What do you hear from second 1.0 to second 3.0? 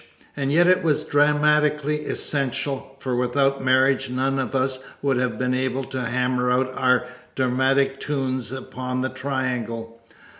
dramatically essential,